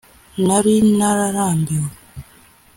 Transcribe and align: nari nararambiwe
nari 0.45 0.75
nararambiwe 0.97 1.89